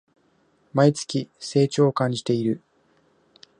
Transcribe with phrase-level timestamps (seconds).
[0.73, 2.63] 毎月、成長を感じてる